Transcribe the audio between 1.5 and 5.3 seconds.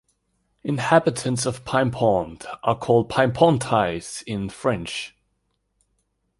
Paimpont are called "Paimpontais" in French.